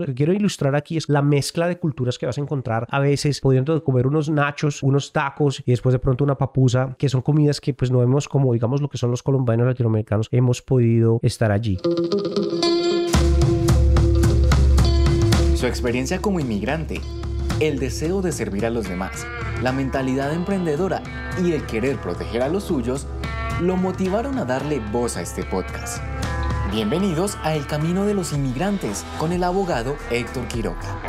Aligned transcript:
lo 0.00 0.06
que 0.06 0.14
quiero 0.14 0.32
ilustrar 0.32 0.74
aquí 0.74 0.96
es 0.96 1.08
la 1.08 1.20
mezcla 1.20 1.68
de 1.68 1.78
culturas 1.78 2.18
que 2.18 2.24
vas 2.24 2.38
a 2.38 2.40
encontrar 2.40 2.86
a 2.90 2.98
veces 2.98 3.40
pudiendo 3.40 3.84
comer 3.84 4.06
unos 4.06 4.30
nachos, 4.30 4.82
unos 4.82 5.12
tacos 5.12 5.62
y 5.66 5.72
después 5.72 5.92
de 5.92 5.98
pronto 5.98 6.24
una 6.24 6.38
papusa, 6.38 6.96
que 6.98 7.10
son 7.10 7.20
comidas 7.20 7.60
que 7.60 7.74
pues 7.74 7.90
no 7.90 7.98
vemos 7.98 8.28
como 8.28 8.52
digamos 8.54 8.80
lo 8.80 8.88
que 8.88 8.96
son 8.96 9.10
los 9.10 9.22
colombianos 9.22 9.66
latinoamericanos, 9.66 10.28
hemos 10.30 10.62
podido 10.62 11.20
estar 11.22 11.52
allí. 11.52 11.78
Su 15.54 15.66
experiencia 15.66 16.22
como 16.22 16.40
inmigrante, 16.40 17.02
el 17.60 17.78
deseo 17.78 18.22
de 18.22 18.32
servir 18.32 18.64
a 18.64 18.70
los 18.70 18.88
demás, 18.88 19.26
la 19.62 19.72
mentalidad 19.72 20.32
emprendedora 20.32 21.02
y 21.44 21.52
el 21.52 21.66
querer 21.66 21.98
proteger 21.98 22.40
a 22.40 22.48
los 22.48 22.64
suyos 22.64 23.06
lo 23.60 23.76
motivaron 23.76 24.38
a 24.38 24.46
darle 24.46 24.80
voz 24.90 25.18
a 25.18 25.20
este 25.20 25.44
podcast. 25.44 26.02
Bienvenidos 26.70 27.36
a 27.42 27.56
El 27.56 27.66
Camino 27.66 28.06
de 28.06 28.14
los 28.14 28.32
Inmigrantes 28.32 29.04
con 29.18 29.32
el 29.32 29.42
abogado 29.42 29.96
Héctor 30.08 30.46
Quiroga. 30.46 31.00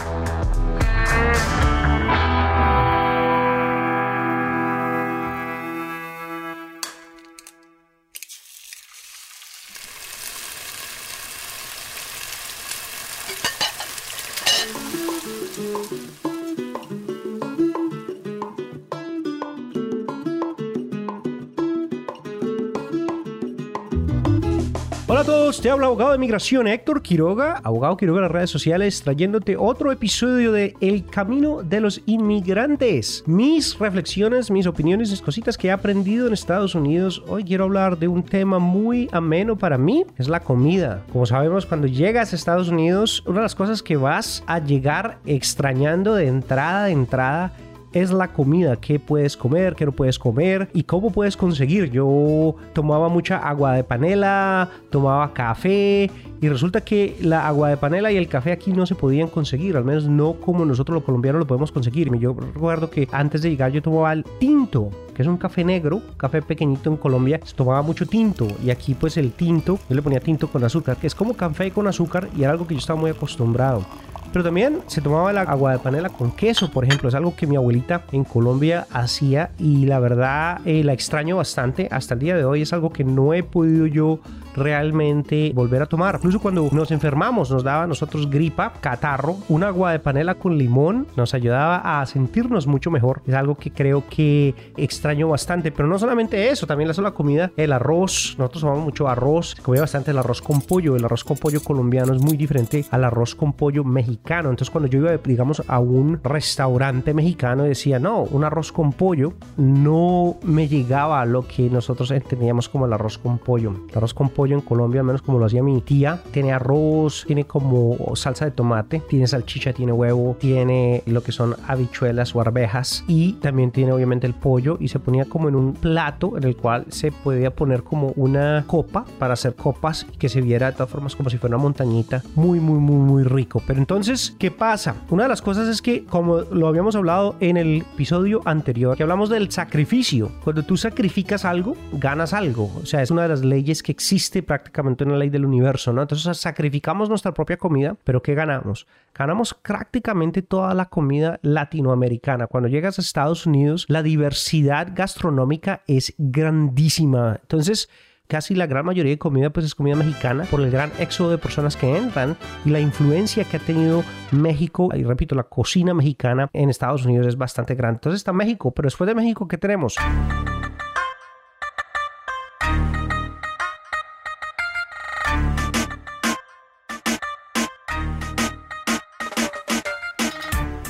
Te 25.61 25.70
habla 25.70 25.85
abogado 25.85 26.13
de 26.13 26.17
migración 26.17 26.67
Héctor 26.67 27.03
Quiroga, 27.03 27.61
abogado 27.63 27.95
Quiroga 27.95 28.17
en 28.17 28.23
las 28.23 28.31
redes 28.31 28.49
sociales, 28.49 29.03
trayéndote 29.03 29.57
otro 29.57 29.91
episodio 29.91 30.51
de 30.51 30.73
El 30.81 31.05
Camino 31.05 31.61
de 31.61 31.79
los 31.79 32.01
Inmigrantes. 32.07 33.23
Mis 33.27 33.77
reflexiones, 33.77 34.49
mis 34.49 34.65
opiniones, 34.65 35.12
mis 35.12 35.21
cositas 35.21 35.59
que 35.59 35.68
he 35.68 35.71
aprendido 35.71 36.26
en 36.26 36.34
Estados 36.34 36.73
Unidos. 36.73 37.23
Hoy 37.27 37.43
quiero 37.43 37.65
hablar 37.65 37.99
de 37.99 38.07
un 38.07 38.23
tema 38.23 38.57
muy 38.57 39.07
ameno 39.12 39.55
para 39.55 39.77
mí, 39.77 40.03
es 40.18 40.29
la 40.29 40.40
comida. 40.40 41.05
Como 41.13 41.27
sabemos, 41.27 41.68
cuando 41.68 41.85
llegas 41.85 42.34
a 42.34 42.37
Estados 42.37 42.70
Unidos, 42.70 43.21
una 43.27 43.41
de 43.41 43.43
las 43.43 43.53
cosas 43.53 43.84
que 43.84 43.98
vas 43.98 44.43
a 44.48 44.57
llegar 44.57 45.20
extrañando 45.27 46.15
de 46.15 46.25
entrada 46.25 46.85
de 46.85 46.93
entrada 46.93 47.53
es 47.93 48.11
la 48.11 48.29
comida, 48.29 48.75
qué 48.77 48.99
puedes 48.99 49.37
comer, 49.37 49.75
qué 49.75 49.85
no 49.85 49.91
puedes 49.91 50.17
comer 50.17 50.70
y 50.73 50.84
cómo 50.84 51.11
puedes 51.11 51.37
conseguir. 51.37 51.91
Yo 51.91 52.55
tomaba 52.73 53.09
mucha 53.09 53.37
agua 53.37 53.73
de 53.73 53.84
panela, 53.84 54.70
tomaba 54.89 55.34
café 55.34 56.09
y 56.41 56.49
resulta 56.49 56.81
que 56.81 57.17
la 57.21 57.47
agua 57.47 57.69
de 57.69 57.77
panela 57.77 58.12
y 58.12 58.17
el 58.17 58.27
café 58.27 58.51
aquí 58.51 58.71
no 58.71 58.85
se 58.85 58.95
podían 58.95 59.27
conseguir, 59.27 59.77
al 59.77 59.85
menos 59.85 60.07
no 60.07 60.34
como 60.34 60.65
nosotros 60.65 60.95
los 60.95 61.03
colombianos 61.03 61.39
lo 61.39 61.47
podemos 61.47 61.71
conseguir. 61.71 62.12
Yo 62.17 62.34
recuerdo 62.34 62.89
que 62.89 63.07
antes 63.12 63.41
de 63.41 63.49
llegar 63.49 63.71
yo 63.71 63.81
tomaba 63.81 64.13
el 64.13 64.23
tinto, 64.39 64.89
que 65.13 65.22
es 65.22 65.28
un 65.28 65.38
café 65.38 65.63
negro, 65.63 66.01
café 66.17 66.41
pequeñito 66.41 66.89
en 66.89 66.97
Colombia, 66.97 67.39
se 67.44 67.56
tomaba 67.56 67.81
mucho 67.81 68.06
tinto 68.06 68.47
y 68.63 68.69
aquí 68.69 68.94
pues 68.95 69.17
el 69.17 69.31
tinto, 69.34 69.79
yo 69.89 69.95
le 69.95 70.01
ponía 70.01 70.19
tinto 70.19 70.47
con 70.47 70.63
azúcar, 70.63 70.97
que 70.97 71.07
es 71.07 71.16
como 71.16 71.35
café 71.35 71.72
con 71.72 71.88
azúcar 71.88 72.29
y 72.35 72.44
era 72.44 72.51
algo 72.51 72.66
que 72.66 72.73
yo 72.73 72.79
estaba 72.79 73.00
muy 73.00 73.12
acostumbrado. 73.12 73.85
Pero 74.31 74.46
también 74.46 74.79
se 74.88 75.01
tomaba 75.01 75.31
el 75.31 75.38
agua 75.38 75.74
de 75.74 75.79
panela 75.79 76.09
con 76.09 76.31
queso, 76.31 76.72
por 76.72 76.85
ejemplo. 76.85 77.09
Es 77.09 77.16
algo 77.16 77.35
que 77.35 77.47
mi 77.47 77.57
abuelita 77.57 78.03
en 78.12 78.24
Colombia 78.24 78.88
hacía 78.91 79.51
y 79.59 79.85
la 79.85 80.00
verdad 80.00 80.62
eh, 80.66 80.84
la 80.84 80.94
extraño 80.94 81.38
bastante. 81.38 81.90
Hasta 81.91 82.13
el 82.13 82.22
día 82.22 82.38
de 82.38 82.46
hoy 82.46 82.62
es 82.62 82.72
algo 82.72 82.94
que 82.94 83.03
no 83.03 83.34
he 83.34 83.44
podido 83.44 83.88
yo 83.88 84.19
realmente 84.56 85.52
volver 85.53 85.81
a 85.81 85.85
tomar. 85.85 86.16
Incluso 86.16 86.40
cuando 86.40 86.68
nos 86.72 86.91
enfermamos, 86.91 87.52
nos 87.52 87.63
daba 87.63 87.84
a 87.84 87.88
nosotros 87.88 88.30
gripa, 88.30 88.74
catarro, 88.81 89.38
un 89.50 89.63
agua 89.63 89.91
de 89.91 90.00
panela 90.00 90.35
con 90.35 90.58
limón 90.58 91.08
nos 91.16 91.34
ayudaba 91.34 92.02
a 92.02 92.06
sentirnos 92.06 92.68
mucho 92.68 92.91
mejor. 92.91 93.22
Es 93.28 93.34
algo 93.34 93.56
que 93.56 93.72
creo 93.72 94.03
que 94.09 94.53
extraño 94.78 95.28
bastante. 95.30 95.72
Pero 95.72 95.88
no 95.88 95.97
solamente 96.00 96.50
eso, 96.50 96.68
también 96.68 96.88
la 96.88 96.94
sola 96.94 97.12
comida, 97.12 97.52
el 97.58 97.72
arroz. 97.72 98.36
Nosotros 98.38 98.62
tomamos 98.62 98.84
mucho 98.84 99.08
arroz, 99.08 99.56
comía 99.56 99.81
bastante 99.81 100.12
el 100.12 100.18
arroz 100.18 100.42
con 100.42 100.62
pollo. 100.62 100.96
El 100.96 101.06
arroz 101.06 101.24
con 101.24 101.38
pollo 101.38 101.62
colombiano 101.62 102.14
es 102.14 102.22
muy 102.22 102.38
diferente 102.38 102.86
al 102.92 103.04
arroz 103.04 103.36
con 103.36 103.54
pollo 103.54 103.84
mexicano. 103.84 104.50
Entonces 104.50 104.70
cuando 104.70 104.90
yo 104.90 105.00
iba, 105.00 105.18
digamos, 105.18 105.64
a 105.68 105.80
un 105.80 106.20
restaurante 106.24 107.14
mexicano 107.14 107.64
decía, 107.64 108.00
no, 108.00 108.22
un 108.24 108.44
arroz 108.44 108.72
con 108.72 108.94
pollo 108.94 109.34
no 109.58 110.38
me 110.44 110.68
llegaba 110.68 111.22
a 111.22 111.25
lo 111.25 111.48
que 111.48 111.70
nosotros 111.70 112.12
entendíamos 112.12 112.70
como 112.70 112.86
el 112.86 112.94
arroz 112.94 113.18
con 113.18 113.38
pollo. 113.38 113.75
El 113.90 113.98
arroz 113.98 114.14
con 114.14 114.30
pollo 114.30 114.41
pollo 114.41 114.56
en 114.56 114.62
Colombia, 114.62 115.02
al 115.02 115.06
menos 115.06 115.22
como 115.22 115.38
lo 115.38 115.46
hacía 115.46 115.62
mi 115.62 115.81
tía. 115.81 116.19
Tiene 116.31 116.52
arroz, 116.52 117.25
tiene 117.28 117.46
como 117.46 117.96
salsa 118.16 118.46
de 118.46 118.50
tomate, 118.50 119.00
tiene 119.07 119.28
salchicha, 119.28 119.72
tiene 119.72 119.91
huevo, 119.91 120.35
tiene 120.40 121.03
lo 121.06 121.22
que 121.22 121.31
son 121.31 121.56
habichuelas 121.68 122.35
o 122.35 122.41
arvejas 122.41 123.03
y 123.07 123.34
también 123.34 123.69
tiene 123.69 123.91
obviamente 123.91 124.25
el 124.25 124.34
pollo 124.34 124.78
y 124.80 124.88
se 124.88 124.97
ponía 124.97 125.25
como 125.25 125.47
en 125.47 125.56
un 125.56 125.74
plato 125.74 126.38
en 126.38 126.44
el 126.46 126.56
cual 126.56 126.85
se 126.90 127.12
podía 127.12 127.51
poner 127.53 127.84
como 127.84 128.13
una 128.16 128.63
copa 128.66 129.06
para 129.19 129.35
hacer 129.35 129.53
copas 129.53 130.07
que 130.18 130.28
se 130.28 130.41
viera 130.41 130.72
de 130.72 130.74
todas 130.74 130.90
formas 130.90 131.16
como 131.16 131.30
si 131.30 131.38
fuera 131.38 131.56
una 131.56 131.62
montañita. 131.62 132.24
Muy, 132.34 132.59
muy, 132.59 132.80
muy, 132.80 132.97
muy 132.97 133.24
rico. 133.24 133.62
Pero 133.68 133.78
entonces, 133.78 134.35
¿qué 134.40 134.50
pasa? 134.50 134.96
Una 135.12 135.24
de 135.24 135.30
las 135.30 135.44
cosas 135.44 135.68
es 135.68 135.84
que, 135.84 136.03
como 136.06 136.40
lo 136.40 136.68
habíamos 136.68 136.96
hablado 136.96 137.35
en 137.41 137.57
el 137.57 137.85
episodio 137.94 138.41
anterior, 138.46 138.97
que 138.97 139.03
hablamos 139.03 139.30
del 139.30 139.51
sacrificio. 139.51 140.31
Cuando 140.44 140.63
tú 140.63 140.78
sacrificas 140.78 141.46
algo, 141.46 141.78
ganas 141.94 142.34
algo. 142.34 142.72
O 142.81 142.88
sea, 142.88 143.03
es 143.03 143.12
una 143.12 143.22
de 143.22 143.28
las 143.28 143.44
leyes 143.44 143.84
que 143.84 143.91
existe 143.91 144.31
prácticamente 144.40 145.03
una 145.03 145.18
ley 145.18 145.30
del 145.30 145.46
universo, 145.46 145.92
¿no? 145.92 146.02
Entonces 146.02 146.38
sacrificamos 146.38 147.09
nuestra 147.09 147.34
propia 147.34 147.58
comida, 147.58 147.97
pero 148.06 148.22
¿qué 148.22 148.34
ganamos? 148.34 148.88
Ganamos 149.14 149.53
prácticamente 149.53 150.42
toda 150.42 150.74
la 150.74 150.86
comida 150.86 151.40
latinoamericana. 151.42 152.47
Cuando 152.47 152.69
llegas 152.69 152.97
a 152.97 153.02
Estados 153.02 153.46
Unidos, 153.46 153.86
la 153.90 154.03
diversidad 154.03 154.94
gastronómica 154.96 155.81
es 155.88 156.14
grandísima. 156.18 157.40
Entonces, 157.42 157.90
casi 158.31 158.56
la 158.56 158.66
gran 158.66 158.86
mayoría 158.86 159.12
de 159.12 159.18
comida 159.18 159.50
pues 159.50 159.66
es 159.66 159.75
comida 159.75 159.96
mexicana 159.96 160.46
por 160.46 160.62
el 160.62 160.72
gran 160.72 160.90
éxodo 161.00 161.31
de 161.31 161.38
personas 161.38 161.75
que 161.75 161.98
entran 161.98 162.38
y 162.63 162.69
la 162.69 162.80
influencia 162.80 163.44
que 163.44 163.58
ha 163.58 163.59
tenido 163.59 164.06
México 164.31 164.88
y 164.96 165.03
repito 165.03 165.36
la 165.36 165.44
cocina 165.44 165.94
mexicana 165.94 166.50
en 166.53 166.69
Estados 166.69 167.06
Unidos 167.06 167.28
es 167.28 167.38
bastante 167.38 167.75
grande 167.75 167.98
entonces 167.98 168.22
está 168.22 168.31
México 168.31 168.72
pero 168.72 168.88
después 168.88 169.06
de 169.09 169.16
México 169.16 169.50
¿qué 169.50 169.58
tenemos? 169.58 169.98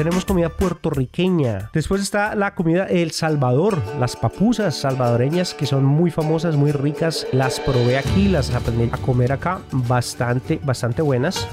Tenemos 0.04 0.26
comida 0.26 0.50
puertorriqueña. 0.50 1.70
Después 1.74 2.02
está 2.02 2.34
la 2.34 2.56
comida 2.56 2.86
El 2.86 3.12
Salvador, 3.12 3.80
las 4.00 4.16
papusas 4.16 4.76
salvadoreñas 4.76 5.54
que 5.54 5.68
son 5.68 5.86
muy 5.86 6.10
famosas, 6.10 6.56
muy 6.56 6.72
ricas. 6.72 7.28
Las 7.32 7.60
probé 7.60 8.00
aquí, 8.00 8.28
las 8.28 8.50
aprendí 8.50 8.90
a 8.92 8.98
comer 8.98 9.32
acá, 9.32 9.62
bastante, 9.72 10.60
bastante 10.64 11.04
buenas. 11.04 11.48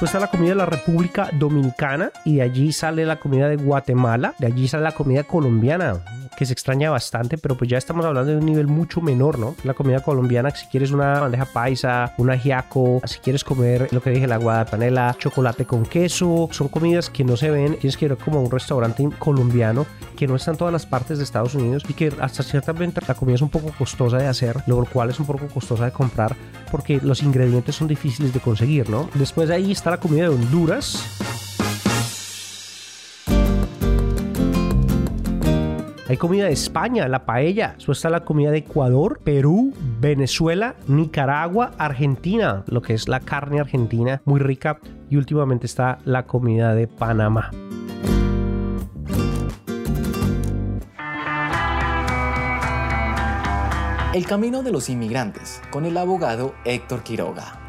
Después 0.00 0.14
está 0.14 0.20
la 0.20 0.30
comida 0.30 0.48
de 0.52 0.54
la 0.54 0.64
República 0.64 1.28
Dominicana 1.30 2.10
y 2.24 2.36
de 2.36 2.42
allí 2.42 2.72
sale 2.72 3.04
la 3.04 3.20
comida 3.20 3.50
de 3.50 3.56
Guatemala, 3.56 4.32
de 4.38 4.46
allí 4.46 4.66
sale 4.66 4.82
la 4.82 4.92
comida 4.92 5.24
colombiana 5.24 6.00
que 6.38 6.46
se 6.46 6.54
extraña 6.54 6.88
bastante, 6.88 7.36
pero 7.36 7.54
pues 7.54 7.68
ya 7.68 7.76
estamos 7.76 8.06
hablando 8.06 8.30
de 8.30 8.38
un 8.38 8.46
nivel 8.46 8.66
mucho 8.66 9.02
menor, 9.02 9.38
¿no? 9.38 9.54
La 9.62 9.74
comida 9.74 10.00
colombiana, 10.00 10.48
si 10.52 10.64
quieres 10.68 10.90
una 10.90 11.20
bandeja 11.20 11.44
paisa, 11.44 12.14
un 12.16 12.30
ajiaco, 12.30 13.02
si 13.04 13.18
quieres 13.18 13.44
comer 13.44 13.92
lo 13.92 14.00
que 14.00 14.08
dije, 14.08 14.26
la 14.26 14.38
de 14.38 14.70
panela, 14.70 15.14
chocolate 15.18 15.66
con 15.66 15.84
queso, 15.84 16.48
son 16.50 16.68
comidas 16.68 17.10
que 17.10 17.24
no 17.24 17.36
se 17.36 17.50
ven, 17.50 17.76
tienes 17.76 17.98
que 17.98 18.06
ir 18.06 18.16
como 18.16 18.38
a 18.38 18.42
un 18.42 18.50
restaurante 18.50 19.06
colombiano 19.18 19.84
que 20.16 20.26
no 20.26 20.34
está 20.34 20.52
en 20.52 20.56
todas 20.56 20.72
las 20.72 20.86
partes 20.86 21.18
de 21.18 21.24
Estados 21.24 21.54
Unidos 21.54 21.84
y 21.86 21.92
que 21.92 22.10
hasta 22.20 22.42
ciertamente 22.42 23.02
la 23.06 23.14
comida 23.14 23.34
es 23.34 23.42
un 23.42 23.50
poco 23.50 23.70
costosa 23.76 24.16
de 24.16 24.26
hacer, 24.26 24.62
lo 24.66 24.82
cual 24.86 25.10
es 25.10 25.20
un 25.20 25.26
poco 25.26 25.46
costosa 25.48 25.84
de 25.84 25.92
comprar 25.92 26.34
porque 26.70 27.00
los 27.02 27.22
ingredientes 27.22 27.74
son 27.74 27.88
difíciles 27.88 28.32
de 28.32 28.40
conseguir, 28.40 28.88
¿no? 28.88 29.10
Después 29.14 29.48
de 29.48 29.56
ahí 29.56 29.72
está 29.72 29.89
la 29.90 29.98
comida 29.98 30.22
de 30.22 30.28
Honduras 30.28 31.04
Hay 36.10 36.16
comida 36.16 36.46
de 36.46 36.52
España, 36.52 37.06
la 37.06 37.24
paella. 37.24 37.74
Después 37.76 37.98
está 37.98 38.10
la 38.10 38.24
comida 38.24 38.50
de 38.50 38.58
Ecuador, 38.58 39.20
Perú, 39.22 39.72
Venezuela, 40.00 40.74
Nicaragua, 40.88 41.70
Argentina, 41.78 42.64
lo 42.66 42.82
que 42.82 42.94
es 42.94 43.06
la 43.06 43.20
carne 43.20 43.60
argentina, 43.60 44.20
muy 44.24 44.40
rica. 44.40 44.80
Y 45.08 45.16
últimamente 45.16 45.66
está 45.66 45.98
la 46.04 46.24
comida 46.26 46.74
de 46.74 46.88
Panamá. 46.88 47.52
El 54.12 54.26
camino 54.26 54.64
de 54.64 54.72
los 54.72 54.88
inmigrantes 54.88 55.62
con 55.70 55.84
el 55.84 55.96
abogado 55.96 56.56
Héctor 56.64 57.04
Quiroga. 57.04 57.59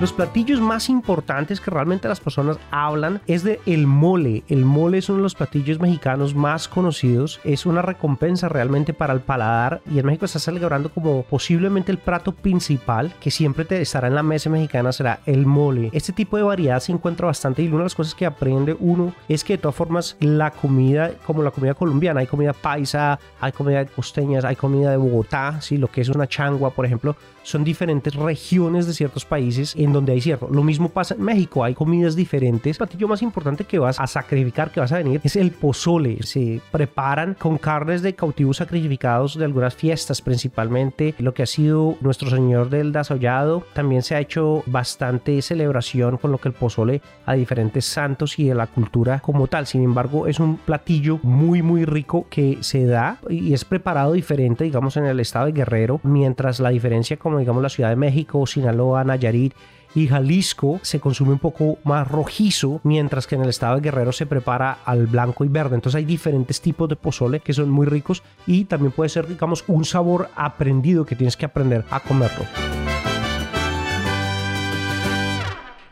Los 0.00 0.12
platillos 0.12 0.60
más 0.60 0.88
importantes 0.90 1.60
que 1.60 1.72
realmente 1.72 2.06
las 2.06 2.20
personas 2.20 2.56
hablan 2.70 3.20
es 3.26 3.42
de 3.42 3.58
el 3.66 3.88
mole. 3.88 4.44
El 4.46 4.64
mole 4.64 4.98
es 4.98 5.08
uno 5.08 5.16
de 5.16 5.24
los 5.24 5.34
platillos 5.34 5.80
mexicanos 5.80 6.36
más 6.36 6.68
conocidos. 6.68 7.40
Es 7.42 7.66
una 7.66 7.82
recompensa 7.82 8.48
realmente 8.48 8.92
para 8.92 9.12
el 9.12 9.18
paladar 9.18 9.80
y 9.92 9.98
en 9.98 10.06
México 10.06 10.24
está 10.24 10.38
celebrando 10.38 10.90
como 10.90 11.24
posiblemente 11.24 11.90
el 11.90 11.98
plato 11.98 12.30
principal 12.30 13.12
que 13.20 13.32
siempre 13.32 13.64
te 13.64 13.82
estará 13.82 14.06
en 14.06 14.14
la 14.14 14.22
mesa 14.22 14.48
mexicana 14.48 14.92
será 14.92 15.18
el 15.26 15.46
mole. 15.46 15.90
Este 15.92 16.12
tipo 16.12 16.36
de 16.36 16.44
variedad 16.44 16.78
se 16.78 16.92
encuentra 16.92 17.26
bastante 17.26 17.64
y 17.64 17.66
una 17.66 17.78
de 17.78 17.84
las 17.84 17.96
cosas 17.96 18.14
que 18.14 18.24
aprende 18.24 18.76
uno 18.78 19.12
es 19.28 19.42
que 19.42 19.54
de 19.54 19.58
todas 19.58 19.74
formas 19.74 20.16
la 20.20 20.52
comida, 20.52 21.10
como 21.26 21.42
la 21.42 21.50
comida 21.50 21.74
colombiana, 21.74 22.20
hay 22.20 22.28
comida 22.28 22.52
paisa, 22.52 23.18
hay 23.40 23.50
comida 23.50 23.84
costeñas, 23.84 24.44
hay 24.44 24.54
comida 24.54 24.92
de 24.92 24.96
Bogotá, 24.96 25.60
¿sí? 25.60 25.76
lo 25.76 25.88
que 25.88 26.02
es 26.02 26.08
una 26.08 26.28
changua, 26.28 26.70
por 26.70 26.86
ejemplo, 26.86 27.16
son 27.42 27.64
diferentes 27.64 28.14
regiones 28.14 28.86
de 28.86 28.92
ciertos 28.92 29.24
países 29.24 29.74
donde 29.92 30.12
hay 30.12 30.20
cierto. 30.20 30.48
Lo 30.50 30.62
mismo 30.62 30.88
pasa 30.88 31.14
en 31.14 31.22
México, 31.22 31.64
hay 31.64 31.74
comidas 31.74 32.16
diferentes. 32.16 32.76
El 32.76 32.78
platillo 32.78 33.08
más 33.08 33.22
importante 33.22 33.64
que 33.64 33.78
vas 33.78 33.98
a 33.98 34.06
sacrificar, 34.06 34.70
que 34.70 34.80
vas 34.80 34.92
a 34.92 34.98
venir, 34.98 35.20
es 35.24 35.36
el 35.36 35.50
pozole. 35.50 36.22
Se 36.22 36.60
preparan 36.70 37.34
con 37.34 37.58
carnes 37.58 38.02
de 38.02 38.14
cautivos 38.14 38.58
sacrificados 38.58 39.36
de 39.36 39.44
algunas 39.44 39.74
fiestas, 39.74 40.22
principalmente 40.22 41.14
lo 41.18 41.34
que 41.34 41.42
ha 41.42 41.46
sido 41.46 41.96
nuestro 42.00 42.30
Señor 42.30 42.70
del 42.70 42.92
Desollado. 42.92 43.64
También 43.72 44.02
se 44.02 44.14
ha 44.14 44.20
hecho 44.20 44.62
bastante 44.66 45.40
celebración 45.42 46.16
con 46.16 46.32
lo 46.32 46.38
que 46.38 46.48
el 46.48 46.54
pozole 46.54 47.02
a 47.26 47.34
diferentes 47.34 47.84
santos 47.84 48.38
y 48.38 48.48
de 48.48 48.54
la 48.54 48.66
cultura 48.66 49.20
como 49.20 49.46
tal. 49.46 49.66
Sin 49.66 49.82
embargo, 49.82 50.26
es 50.26 50.40
un 50.40 50.56
platillo 50.56 51.18
muy, 51.22 51.62
muy 51.62 51.84
rico 51.84 52.26
que 52.30 52.58
se 52.60 52.86
da 52.86 53.18
y 53.28 53.52
es 53.52 53.64
preparado 53.64 54.12
diferente, 54.12 54.64
digamos, 54.64 54.96
en 54.96 55.04
el 55.04 55.20
estado 55.20 55.46
de 55.46 55.52
Guerrero, 55.52 56.00
mientras 56.02 56.60
la 56.60 56.70
diferencia 56.70 57.16
como 57.16 57.38
digamos 57.38 57.62
la 57.62 57.68
Ciudad 57.68 57.90
de 57.90 57.96
México, 57.96 58.46
Sinaloa, 58.46 59.04
Nayarit 59.04 59.54
y 59.94 60.08
Jalisco 60.08 60.80
se 60.82 61.00
consume 61.00 61.32
un 61.32 61.38
poco 61.38 61.78
más 61.84 62.08
rojizo, 62.08 62.80
mientras 62.84 63.26
que 63.26 63.34
en 63.34 63.42
el 63.42 63.48
estado 63.48 63.76
de 63.76 63.82
Guerrero 63.82 64.12
se 64.12 64.26
prepara 64.26 64.78
al 64.84 65.06
blanco 65.06 65.44
y 65.44 65.48
verde. 65.48 65.74
Entonces 65.74 65.96
hay 65.96 66.04
diferentes 66.04 66.60
tipos 66.60 66.88
de 66.88 66.96
pozole 66.96 67.40
que 67.40 67.52
son 67.52 67.70
muy 67.70 67.86
ricos 67.86 68.22
y 68.46 68.64
también 68.64 68.92
puede 68.92 69.08
ser, 69.08 69.26
digamos, 69.26 69.64
un 69.68 69.84
sabor 69.84 70.28
aprendido 70.36 71.04
que 71.04 71.16
tienes 71.16 71.36
que 71.36 71.46
aprender 71.46 71.84
a 71.90 72.00
comerlo. 72.00 72.44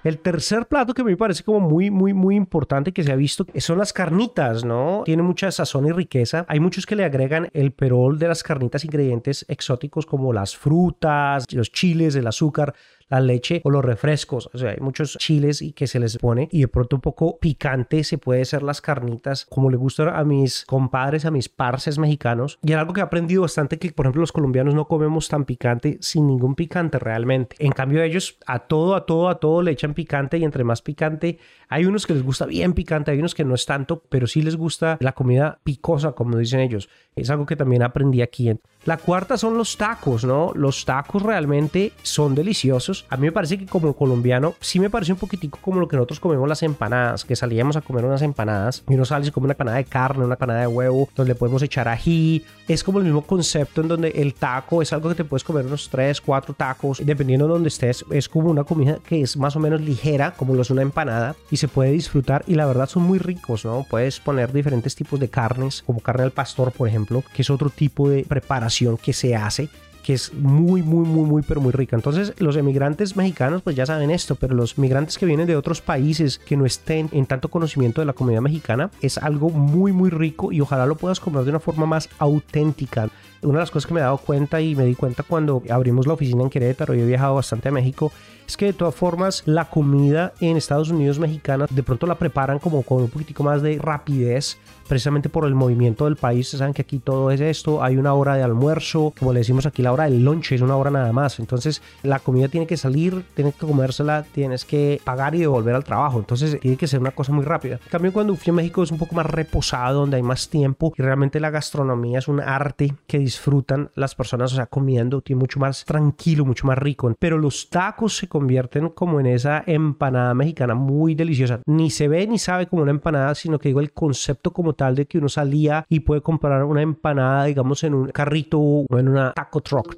El 0.06 0.20
tercer 0.20 0.66
plato 0.66 0.94
que 0.94 1.02
me 1.02 1.16
parece 1.16 1.43
como 1.43 1.58
muy, 1.58 1.90
muy, 1.90 2.14
muy 2.14 2.37
importante 2.37 2.93
que 2.93 3.02
se 3.02 3.10
ha 3.10 3.16
visto 3.16 3.44
son 3.56 3.78
las 3.78 3.93
carnitas, 3.93 4.64
¿no? 4.64 5.02
Tiene 5.04 5.25
mucha 5.25 5.50
sazón 5.50 5.84
y 5.88 5.90
riqueza. 5.90 6.46
Hay 6.48 6.60
muchos 6.60 6.87
que 6.87 6.94
le 6.94 7.04
agregan 7.04 7.50
el 7.52 7.72
perol 7.72 8.16
de 8.16 8.28
las 8.28 8.44
carnitas, 8.44 8.84
ingredientes 8.84 9.44
exóticos 9.48 10.06
como 10.06 10.32
las 10.32 10.56
frutas, 10.56 11.52
los 11.52 11.72
chiles, 11.72 12.14
el 12.14 12.28
azúcar 12.28 12.72
la 13.08 13.20
leche 13.20 13.61
o 13.64 13.70
los 13.70 13.85
refrescos. 13.85 14.50
O 14.53 14.58
sea, 14.58 14.70
hay 14.70 14.81
muchos 14.81 15.17
chiles 15.19 15.62
y 15.62 15.73
que 15.73 15.87
se 15.87 16.00
les 16.00 16.19
pone 16.19 16.49
y 16.50 16.61
de 16.61 16.69
pronto 16.69 16.97
un 16.97 17.03
poco 17.03 17.38
picante 17.38 18.05
se 18.05 18.19
puede 18.19 18.44
ser 18.44 18.62
las 18.62 18.81
carnitas 18.81 19.47
como 19.47 19.70
le 19.70 19.76
gustan 19.76 20.08
a 20.08 20.25
mis 20.25 20.64
compadres, 20.67 21.25
a 21.25 21.31
mis 21.31 21.49
parces 21.49 21.99
mexicanos. 21.99 22.58
Y 22.62 22.73
algo 22.73 22.93
que 22.93 23.00
he 23.00 23.05
aprendido 23.05 23.43
bastante 23.43 23.79
que, 23.79 23.93
por 23.93 24.06
ejemplo, 24.06 24.20
los 24.20 24.32
colombianos 24.32 24.75
no 24.75 24.87
comemos 24.87 25.29
tan 25.29 25.44
picante 25.44 25.99
sin 26.00 26.26
ningún 26.26 26.55
picante 26.55 26.99
realmente. 26.99 27.56
En 27.58 27.73
cambio, 27.73 28.03
ellos 28.03 28.38
a 28.47 28.61
todo, 28.61 28.94
a 28.94 29.06
todo, 29.06 29.29
a 29.29 29.41
todo 29.41 29.62
le 29.62 29.70
echan 29.70 29.94
picante 29.94 30.38
y 30.38 30.44
entre 30.44 30.64
más 30.64 30.82
picante, 30.82 31.38
hay 31.69 31.85
unos 31.85 32.06
que 32.06 32.14
les 32.14 32.23
gusta 32.23 32.47
bien 32.47 32.73
picante, 32.75 33.11
hay 33.11 33.19
unos 33.19 33.35
que 33.35 33.44
no 33.44 33.55
es 33.55 33.67
tanto, 33.67 34.03
pero 34.08 34.26
sí 34.26 34.43
les 34.43 34.56
gusta 34.56 34.99
la 35.00 35.12
comida 35.12 35.61
picosa, 35.64 36.12
como 36.12 36.37
dicen 36.38 36.61
ellos. 36.61 36.88
Es 37.14 37.31
algo 37.31 37.47
que 37.47 37.56
también 37.56 37.82
aprendí 37.82 38.23
aquí. 38.23 38.50
La 38.86 38.98
cuarta 38.98 39.36
son 39.36 39.58
los 39.58 39.76
tacos, 39.76 40.24
¿no? 40.24 40.52
Los 40.54 40.84
tacos 40.84 41.20
realmente 41.20 41.92
son 42.02 42.36
deliciosos. 42.36 43.04
A 43.10 43.16
mí 43.16 43.22
me 43.22 43.32
parece 43.32 43.58
que 43.58 43.66
como 43.66 43.94
colombiano 43.94 44.54
sí 44.60 44.78
me 44.78 44.90
parece 44.90 45.12
un 45.12 45.18
poquitico 45.18 45.58
como 45.60 45.80
lo 45.80 45.88
que 45.88 45.96
nosotros 45.96 46.20
comemos 46.20 46.48
las 46.48 46.62
empanadas, 46.62 47.24
que 47.24 47.34
salíamos 47.34 47.74
a 47.76 47.80
comer 47.80 48.04
unas 48.04 48.22
empanadas 48.22 48.84
y 48.88 48.94
uno 48.94 49.04
sale 49.04 49.26
y 49.26 49.32
come 49.32 49.46
una 49.46 49.54
empanada 49.54 49.78
de 49.78 49.86
carne, 49.86 50.24
una 50.24 50.34
empanada 50.34 50.60
de 50.60 50.66
huevo, 50.68 51.08
donde 51.16 51.34
podemos 51.34 51.62
echar 51.62 51.88
ají. 51.88 52.44
Es 52.68 52.84
como 52.84 52.98
el 52.98 53.04
mismo 53.06 53.22
concepto 53.22 53.80
en 53.80 53.88
donde 53.88 54.10
el 54.10 54.34
taco 54.34 54.82
es 54.82 54.92
algo 54.92 55.08
que 55.08 55.16
te 55.16 55.24
puedes 55.24 55.42
comer 55.42 55.66
unos 55.66 55.88
3, 55.90 56.20
4 56.20 56.54
tacos, 56.54 57.02
dependiendo 57.04 57.46
de 57.46 57.54
donde 57.54 57.68
estés. 57.68 58.04
Es 58.12 58.28
como 58.28 58.50
una 58.50 58.62
comida 58.62 59.00
que 59.04 59.20
es 59.20 59.36
más 59.36 59.56
o 59.56 59.60
menos 59.60 59.80
ligera, 59.80 60.34
como 60.34 60.54
lo 60.54 60.62
es 60.62 60.70
una 60.70 60.82
empanada, 60.82 61.34
y 61.50 61.56
se 61.56 61.66
puede 61.66 61.90
disfrutar 61.90 62.44
y 62.46 62.54
la 62.54 62.66
verdad 62.66 62.88
son 62.88 63.02
muy 63.02 63.18
ricos, 63.18 63.64
¿no? 63.64 63.84
Puedes 63.90 64.20
poner 64.20 64.52
diferentes 64.52 64.94
tipos 64.94 65.18
de 65.18 65.28
carnes, 65.28 65.82
como 65.84 65.98
carne 65.98 66.22
al 66.22 66.30
pastor, 66.30 66.70
por 66.70 66.86
ejemplo 66.86 67.24
que 67.34 67.42
es 67.42 67.50
otro 67.50 67.70
tipo 67.70 68.08
de 68.08 68.24
preparación 68.24 68.75
que 69.02 69.12
se 69.12 69.34
hace 69.34 69.69
que 70.06 70.14
es 70.14 70.32
muy, 70.34 70.84
muy, 70.84 71.05
muy, 71.05 71.28
muy, 71.28 71.43
pero 71.43 71.61
muy 71.61 71.73
rica. 71.73 71.96
Entonces, 71.96 72.32
los 72.38 72.55
emigrantes 72.55 73.17
mexicanos, 73.17 73.62
pues 73.62 73.75
ya 73.75 73.87
saben 73.87 74.12
esto, 74.12 74.37
pero 74.37 74.55
los 74.55 74.78
migrantes 74.78 75.19
que 75.19 75.26
vienen 75.26 75.49
de 75.49 75.56
otros 75.56 75.81
países 75.81 76.38
que 76.38 76.56
no 76.56 76.64
estén 76.64 77.08
en 77.11 77.26
tanto 77.26 77.49
conocimiento 77.49 78.00
de 78.00 78.05
la 78.05 78.12
comida 78.12 78.40
mexicana, 78.40 78.93
es 79.00 79.19
algo 79.19 79.50
muy, 79.50 79.90
muy 79.90 80.11
rico 80.11 80.52
y 80.52 80.61
ojalá 80.61 80.87
lo 80.87 80.94
puedas 80.94 81.19
comer 81.19 81.43
de 81.43 81.50
una 81.50 81.58
forma 81.58 81.87
más 81.87 82.08
auténtica. 82.20 83.08
Una 83.43 83.55
de 83.55 83.62
las 83.62 83.73
cosas 83.73 83.88
que 83.88 83.94
me 83.94 84.00
he 84.00 84.05
dado 84.05 84.19
cuenta 84.19 84.61
y 84.61 84.76
me 84.76 84.84
di 84.84 84.94
cuenta 84.94 85.25
cuando 85.25 85.61
abrimos 85.69 86.06
la 86.06 86.12
oficina 86.12 86.44
en 86.44 86.50
Querétaro 86.50 86.94
y 86.94 87.00
he 87.00 87.05
viajado 87.05 87.34
bastante 87.34 87.70
a 87.70 87.72
México 87.72 88.12
es 88.46 88.56
que 88.56 88.66
de 88.66 88.72
todas 88.72 88.94
formas 88.94 89.43
la 89.46 89.66
comida 89.66 90.32
en 90.40 90.56
Estados 90.56 90.90
Unidos 90.90 91.19
mexicana 91.19 91.66
de 91.69 91.82
pronto 91.82 92.06
la 92.06 92.16
preparan 92.16 92.58
como 92.58 92.82
con 92.82 93.02
un 93.02 93.08
poquitico 93.08 93.43
más 93.43 93.62
de 93.62 93.78
rapidez 93.78 94.58
precisamente 94.87 95.28
por 95.28 95.44
el 95.46 95.54
movimiento 95.54 96.04
del 96.04 96.16
país. 96.16 96.48
Saben 96.48 96.75
que 96.75 96.82
aquí 96.82 96.98
todo 96.98 97.31
es 97.31 97.40
esto, 97.40 97.82
hay 97.82 97.96
una 97.96 98.14
hora 98.14 98.34
de 98.34 98.43
almuerzo, 98.43 99.12
como 99.19 99.32
le 99.32 99.40
decimos 99.40 99.66
aquí 99.66 99.82
la 99.82 99.93
hora 99.93 100.04
del 100.04 100.25
lunch 100.25 100.52
es 100.52 100.60
una 100.60 100.76
hora 100.76 100.90
nada 100.90 101.12
más. 101.12 101.38
Entonces 101.38 101.82
la 102.02 102.19
comida 102.19 102.48
tiene 102.48 102.66
que 102.66 102.76
salir, 102.76 103.25
tienes 103.34 103.54
que 103.54 103.66
comérsela, 103.66 104.22
tienes 104.22 104.64
que 104.64 105.00
pagar 105.04 105.34
y 105.34 105.40
devolver 105.40 105.75
al 105.75 105.84
trabajo. 105.84 106.19
Entonces 106.19 106.58
tiene 106.60 106.76
que 106.76 106.87
ser 106.87 107.00
una 107.00 107.10
cosa 107.10 107.32
muy 107.32 107.44
rápida. 107.44 107.81
En 107.84 107.90
cambio 107.90 108.12
cuando 108.12 108.37
fui 108.37 108.50
a 108.50 108.54
México 108.54 108.82
es 108.82 108.90
un 108.90 108.98
poco 108.98 109.14
más 109.14 109.26
reposado, 109.26 110.00
donde 110.00 110.16
hay 110.16 110.22
más 110.22 110.48
tiempo 110.48 110.93
y 110.96 111.02
realmente 111.02 111.40
la 111.40 111.50
gastronomía 111.50 112.19
es 112.19 112.28
un 112.28 112.40
arte 112.40 112.94
que 113.06 113.19
disfrutan 113.19 113.90
las 113.94 114.14
personas, 114.14 114.52
o 114.52 114.56
sea, 114.56 114.66
comiendo, 114.66 115.20
tiene 115.20 115.40
mucho 115.40 115.60
más 115.60 115.84
tranquilo, 115.84 116.44
mucho 116.44 116.66
más 116.66 116.78
rico. 116.78 117.12
Pero 117.19 117.38
los 117.38 117.69
tacos 117.70 118.16
se 118.16 118.28
convierten 118.36 118.90
como 118.90 119.18
en 119.18 119.24
esa 119.24 119.64
empanada 119.66 120.34
mexicana 120.34 120.74
muy 120.74 121.14
deliciosa. 121.14 121.62
Ni 121.64 121.88
se 121.88 122.06
ve 122.06 122.26
ni 122.26 122.38
sabe 122.38 122.66
como 122.66 122.82
una 122.82 122.90
empanada, 122.90 123.34
sino 123.34 123.58
que 123.58 123.70
digo 123.70 123.80
el 123.80 123.92
concepto 123.92 124.52
como 124.52 124.74
tal 124.74 124.94
de 124.94 125.06
que 125.06 125.16
uno 125.16 125.30
salía 125.30 125.86
y 125.88 126.00
puede 126.00 126.20
comprar 126.20 126.62
una 126.64 126.82
empanada, 126.82 127.46
digamos, 127.46 127.82
en 127.82 127.94
un 127.94 128.08
carrito 128.08 128.60
o 128.60 128.98
en 128.98 129.08
una 129.08 129.32
taco 129.32 129.62
truck. 129.62 129.96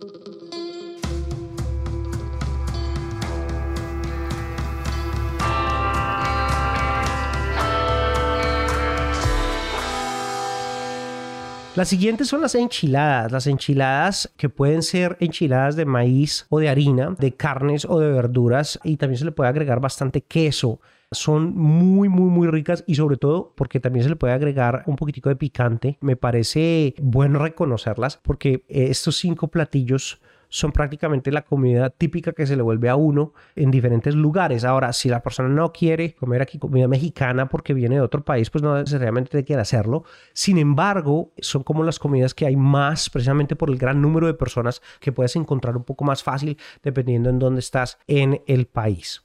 Las 11.78 11.90
siguientes 11.90 12.26
son 12.26 12.40
las 12.40 12.56
enchiladas. 12.56 13.30
Las 13.30 13.47
enchiladas 13.47 14.32
que 14.37 14.49
pueden 14.49 14.82
ser 14.82 15.16
enchiladas 15.20 15.76
de 15.76 15.85
maíz 15.85 16.44
o 16.49 16.58
de 16.58 16.68
harina, 16.68 17.14
de 17.16 17.37
carnes 17.37 17.85
o 17.85 18.00
de 18.00 18.11
verduras 18.11 18.80
y 18.82 18.97
también 18.97 19.16
se 19.16 19.25
le 19.25 19.30
puede 19.30 19.49
agregar 19.49 19.78
bastante 19.78 20.23
queso 20.23 20.80
son 21.12 21.56
muy, 21.56 22.08
muy, 22.08 22.30
muy 22.30 22.49
ricas 22.49 22.82
y 22.88 22.97
sobre 22.97 23.16
todo 23.16 23.52
porque 23.56 23.78
también 23.78 24.02
se 24.02 24.08
le 24.08 24.16
puede 24.16 24.32
agregar 24.32 24.82
un 24.87 24.97
poquitico 24.97 25.28
de 25.28 25.37
picante. 25.37 25.99
Me 26.00 26.16
parece 26.16 26.97
bueno 27.00 27.38
reconocerlas 27.38 28.16
porque 28.16 28.64
estos 28.68 29.16
cinco 29.16 29.47
platillos 29.47 30.20
son 30.49 30.73
prácticamente 30.73 31.31
la 31.33 31.43
comida 31.43 31.90
típica 31.90 32.33
que 32.33 32.47
se 32.47 32.57
le 32.57 32.62
vuelve 32.62 32.88
a 32.88 32.97
uno 32.97 33.33
en 33.57 33.71
diferentes 33.71 34.14
lugares. 34.14 34.64
Ahora, 34.64 34.93
si 34.93 35.09
la 35.09 35.23
persona 35.23 35.49
no 35.49 35.73
quiere 35.73 36.14
comer 36.14 36.43
aquí 36.43 36.59
comida 36.59 36.88
mexicana 36.88 37.49
porque 37.49 37.75
viene 37.75 37.97
de 37.97 38.00
otro 38.00 38.25
país, 38.25 38.50
pues 38.50 38.62
no 38.62 38.76
necesariamente 38.76 39.45
quiere 39.45 39.62
hacerlo. 39.62 40.05
Sin 40.33 40.59
embargo, 40.59 41.33
son 41.38 41.62
como 41.62 41.85
las 41.85 41.99
comidas 41.99 42.35
que 42.35 42.47
hay 42.47 42.57
más 42.57 43.11
precisamente 43.11 43.57
por 43.57 43.71
el 43.71 43.78
gran 43.78 44.00
número 44.00 44.26
de 44.26 44.35
personas 44.35 44.83
que 45.00 45.12
puedes 45.12 45.37
encontrar 45.37 45.76
un 45.76 45.85
poco 45.85 46.05
más 46.05 46.23
fácil 46.23 46.59
dependiendo 46.83 47.31
en 47.31 47.38
dónde 47.38 47.61
estás 47.61 47.99
en 48.07 48.43
el 48.47 48.67
país. 48.67 49.23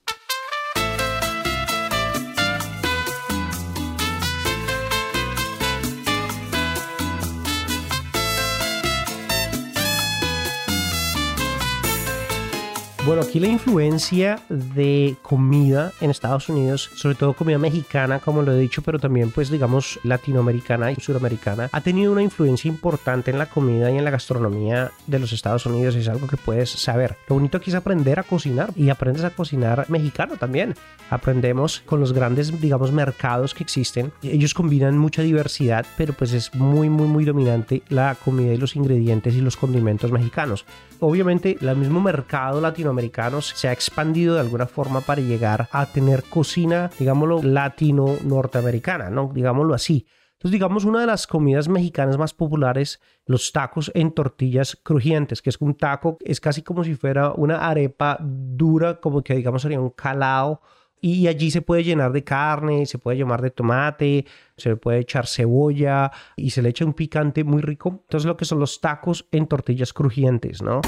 Bueno, 13.06 13.20
aquí 13.20 13.38
la 13.38 13.48
influencia 13.48 14.40
de 14.48 15.16
comida 15.20 15.92
en 16.00 16.10
Estados 16.10 16.48
Unidos, 16.48 16.90
sobre 16.94 17.14
todo 17.14 17.34
comida 17.34 17.58
mexicana, 17.58 18.18
como 18.18 18.40
lo 18.40 18.52
he 18.52 18.58
dicho, 18.58 18.80
pero 18.80 18.98
también 18.98 19.30
pues 19.30 19.50
digamos 19.50 20.00
latinoamericana 20.04 20.90
y 20.90 20.94
suramericana, 20.94 21.68
ha 21.70 21.82
tenido 21.82 22.12
una 22.12 22.22
influencia 22.22 22.66
importante 22.66 23.30
en 23.30 23.36
la 23.36 23.50
comida 23.50 23.90
y 23.90 23.98
en 23.98 24.06
la 24.06 24.10
gastronomía 24.10 24.90
de 25.06 25.18
los 25.18 25.34
Estados 25.34 25.66
Unidos. 25.66 25.96
Es 25.96 26.08
algo 26.08 26.26
que 26.26 26.38
puedes 26.38 26.70
saber. 26.70 27.18
Lo 27.28 27.34
bonito 27.34 27.58
aquí 27.58 27.68
es 27.68 27.76
aprender 27.76 28.18
a 28.18 28.22
cocinar 28.22 28.72
y 28.74 28.88
aprendes 28.88 29.24
a 29.24 29.30
cocinar 29.30 29.84
mexicano 29.90 30.38
también. 30.38 30.74
Aprendemos 31.10 31.82
con 31.84 32.00
los 32.00 32.14
grandes, 32.14 32.58
digamos, 32.58 32.90
mercados 32.90 33.52
que 33.52 33.64
existen. 33.64 34.12
Ellos 34.22 34.54
combinan 34.54 34.96
mucha 34.96 35.20
diversidad, 35.20 35.84
pero 35.98 36.14
pues 36.14 36.32
es 36.32 36.54
muy, 36.54 36.88
muy, 36.88 37.06
muy 37.06 37.26
dominante 37.26 37.82
la 37.90 38.14
comida 38.14 38.54
y 38.54 38.56
los 38.56 38.76
ingredientes 38.76 39.34
y 39.34 39.42
los 39.42 39.58
condimentos 39.58 40.10
mexicanos. 40.10 40.64
Obviamente, 41.00 41.58
el 41.60 41.76
mismo 41.76 42.00
mercado 42.00 42.62
latinoamericano 42.62 42.93
latinoamericanos 42.94 43.52
se 43.54 43.68
ha 43.68 43.72
expandido 43.72 44.34
de 44.34 44.40
alguna 44.40 44.66
forma 44.66 45.00
para 45.00 45.20
llegar 45.20 45.68
a 45.72 45.86
tener 45.86 46.22
cocina, 46.24 46.90
digámoslo, 46.98 47.42
latino-norteamericana, 47.42 49.10
¿no? 49.10 49.30
Digámoslo 49.34 49.74
así. 49.74 50.06
Entonces, 50.34 50.52
digamos, 50.52 50.84
una 50.84 51.00
de 51.00 51.06
las 51.06 51.26
comidas 51.26 51.68
mexicanas 51.68 52.18
más 52.18 52.34
populares, 52.34 53.00
los 53.26 53.50
tacos 53.52 53.90
en 53.94 54.12
tortillas 54.12 54.76
crujientes, 54.82 55.40
que 55.40 55.50
es 55.50 55.56
un 55.60 55.74
taco, 55.74 56.18
es 56.20 56.40
casi 56.40 56.62
como 56.62 56.84
si 56.84 56.94
fuera 56.94 57.32
una 57.32 57.68
arepa 57.68 58.18
dura, 58.20 59.00
como 59.00 59.22
que 59.22 59.34
digamos 59.34 59.62
sería 59.62 59.80
un 59.80 59.90
calao 59.90 60.60
y 61.00 61.26
allí 61.26 61.50
se 61.50 61.62
puede 61.62 61.84
llenar 61.84 62.12
de 62.12 62.24
carne, 62.24 62.86
se 62.86 62.98
puede 62.98 63.18
llamar 63.18 63.42
de 63.42 63.50
tomate, 63.50 64.26
se 64.56 64.70
le 64.70 64.76
puede 64.76 65.00
echar 65.00 65.26
cebolla 65.26 66.10
y 66.36 66.50
se 66.50 66.62
le 66.62 66.70
echa 66.70 66.84
un 66.84 66.94
picante 66.94 67.44
muy 67.44 67.60
rico. 67.60 68.00
Entonces 68.04 68.26
lo 68.26 68.36
que 68.36 68.44
son 68.44 68.58
los 68.58 68.80
tacos 68.80 69.26
en 69.30 69.46
tortillas 69.46 69.92
crujientes, 69.92 70.62
¿no? 70.62 70.80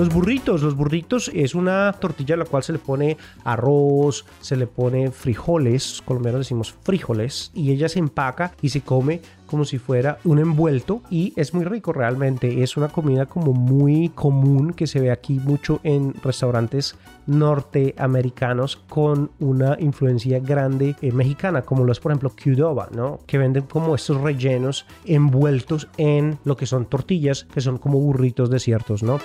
Los 0.00 0.08
burritos, 0.08 0.62
los 0.62 0.76
burritos 0.76 1.30
es 1.34 1.54
una 1.54 1.92
tortilla 1.92 2.34
a 2.34 2.38
la 2.38 2.46
cual 2.46 2.62
se 2.62 2.72
le 2.72 2.78
pone 2.78 3.18
arroz, 3.44 4.24
se 4.40 4.56
le 4.56 4.66
pone 4.66 5.10
frijoles, 5.10 6.00
colombianos 6.06 6.40
decimos 6.40 6.72
frijoles, 6.72 7.50
y 7.52 7.70
ella 7.70 7.86
se 7.86 7.98
empaca 7.98 8.54
y 8.62 8.70
se 8.70 8.80
come 8.80 9.20
como 9.44 9.66
si 9.66 9.76
fuera 9.76 10.18
un 10.24 10.38
envuelto 10.38 11.02
y 11.10 11.34
es 11.36 11.52
muy 11.52 11.66
rico 11.66 11.92
realmente. 11.92 12.62
Es 12.62 12.78
una 12.78 12.88
comida 12.88 13.26
como 13.26 13.52
muy 13.52 14.08
común 14.08 14.72
que 14.72 14.86
se 14.86 15.00
ve 15.00 15.10
aquí 15.10 15.34
mucho 15.34 15.80
en 15.82 16.14
restaurantes 16.22 16.96
norteamericanos 17.26 18.76
con 18.88 19.32
una 19.38 19.76
influencia 19.80 20.38
grande 20.38 20.96
eh, 21.02 21.12
mexicana, 21.12 21.60
como 21.60 21.84
lo 21.84 21.92
es 21.92 22.00
por 22.00 22.12
ejemplo 22.12 22.30
Qdoba, 22.30 22.88
¿no? 22.94 23.20
Que 23.26 23.36
venden 23.36 23.64
como 23.64 23.94
estos 23.94 24.18
rellenos 24.18 24.86
envueltos 25.04 25.88
en 25.98 26.38
lo 26.44 26.56
que 26.56 26.64
son 26.64 26.86
tortillas, 26.86 27.44
que 27.52 27.60
son 27.60 27.76
como 27.76 28.00
burritos 28.00 28.48
desiertos, 28.48 29.02
¿no? 29.02 29.18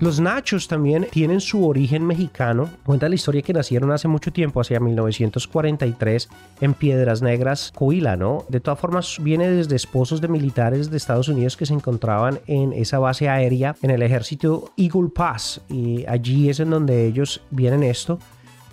Los 0.00 0.18
nachos 0.18 0.66
también 0.66 1.06
tienen 1.10 1.42
su 1.42 1.68
origen 1.68 2.06
mexicano. 2.06 2.70
Cuenta 2.86 3.06
la 3.06 3.16
historia 3.16 3.42
que 3.42 3.52
nacieron 3.52 3.92
hace 3.92 4.08
mucho 4.08 4.32
tiempo, 4.32 4.58
hacia 4.58 4.80
1943, 4.80 6.30
en 6.62 6.72
Piedras 6.72 7.20
Negras, 7.20 7.70
Coahuila, 7.74 8.16
¿no? 8.16 8.46
De 8.48 8.60
todas 8.60 8.80
formas, 8.80 9.18
viene 9.20 9.50
desde 9.50 9.76
esposos 9.76 10.22
de 10.22 10.28
militares 10.28 10.90
de 10.90 10.96
Estados 10.96 11.28
Unidos 11.28 11.54
que 11.54 11.66
se 11.66 11.74
encontraban 11.74 12.40
en 12.46 12.72
esa 12.72 12.98
base 12.98 13.28
aérea 13.28 13.76
en 13.82 13.90
el 13.90 14.02
ejército 14.02 14.72
Eagle 14.78 15.10
Pass. 15.14 15.60
Y 15.68 16.06
allí 16.06 16.48
es 16.48 16.60
en 16.60 16.70
donde 16.70 17.06
ellos 17.06 17.42
vienen 17.50 17.82
esto. 17.82 18.18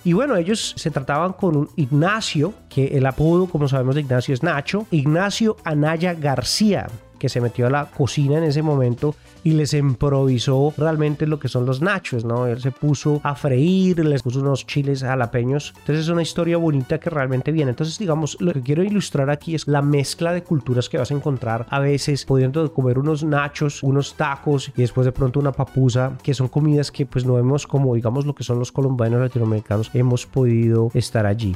Y 0.06 0.14
bueno, 0.14 0.38
ellos 0.38 0.76
se 0.78 0.92
trataban 0.92 1.34
con 1.34 1.58
un 1.58 1.70
Ignacio, 1.76 2.54
que 2.70 2.98
el 2.98 3.06
apodo, 3.06 3.48
como 3.48 3.68
sabemos, 3.68 3.96
de 3.96 4.02
Ignacio 4.02 4.34
es 4.34 4.44
Nacho, 4.44 4.88
Ignacio 4.92 5.58
Anaya 5.66 6.14
García, 6.14 6.88
que 7.20 7.28
se 7.28 7.42
metió 7.42 7.68
a 7.68 7.70
la 7.70 7.88
cocina 7.88 8.38
en 8.38 8.46
ese 8.46 8.62
momento 8.62 9.14
y 9.44 9.52
les 9.52 9.74
improvisó 9.74 10.74
realmente 10.78 11.28
lo 11.28 11.40
que 11.40 11.48
son 11.48 11.66
los 11.66 11.82
nachos, 11.82 12.26
¿no? 12.26 12.48
Él 12.48 12.60
se 12.60 12.72
puso 12.72 13.22
a 13.24 13.36
freír, 13.36 14.04
les 14.04 14.24
puso 14.24 14.40
unos 14.40 14.66
chiles 14.66 15.02
jalapeños. 15.02 15.74
Entonces 15.80 16.06
es 16.06 16.10
una 16.10 16.22
historia 16.22 16.58
bonita 16.58 17.00
que 17.00 17.10
realmente 17.10 17.52
viene. 17.52 17.72
Entonces, 17.72 17.98
digamos, 17.98 18.38
lo 18.40 18.54
que 18.54 18.62
quiero 18.62 18.84
ilustrar 18.84 19.30
aquí 19.30 19.56
es 19.56 19.68
la 19.68 19.82
mezcla 19.82 20.34
de 20.34 20.44
culturas 20.44 20.90
que 20.90 20.98
vas 20.98 21.12
a 21.12 21.14
encontrar 21.14 21.66
a 21.70 21.80
veces 21.80 22.26
pudiendo 22.26 22.74
comer 22.74 23.00
unos 23.00 23.24
nachos, 23.24 23.84
unos 23.84 24.16
tacos 24.16 24.72
y 24.76 24.82
después 24.82 25.06
de 25.06 25.12
pronto 25.12 25.40
una 25.40 25.52
papusa, 25.52 26.18
que 26.24 26.34
son 26.34 26.48
comidas 26.48 26.92
que 26.92 27.06
pues 27.06 27.26
no 27.26 27.34
vemos 27.34 27.68
como, 27.68 27.96
digamos, 27.96 28.26
lo 28.26 28.36
que 28.36 28.44
son 28.44 28.60
los 28.60 28.72
colombianos 28.72 29.22
latinoamericanos, 29.22 29.92
hemos 29.94 30.26
podido 30.26 30.92
estar 30.94 31.26
allí 31.26 31.56